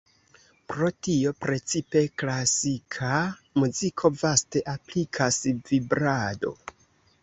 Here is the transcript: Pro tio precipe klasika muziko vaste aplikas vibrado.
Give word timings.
Pro 0.71 0.87
tio 1.07 1.33
precipe 1.45 2.03
klasika 2.23 3.13
muziko 3.63 4.15
vaste 4.25 4.67
aplikas 4.77 5.43
vibrado. 5.71 6.61